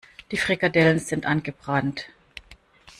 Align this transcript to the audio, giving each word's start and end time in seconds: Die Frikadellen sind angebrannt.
Die 0.31 0.37
Frikadellen 0.37 0.97
sind 0.97 1.27
angebrannt. 1.27 2.09